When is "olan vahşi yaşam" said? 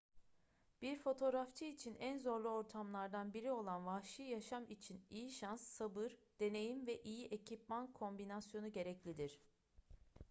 3.51-4.65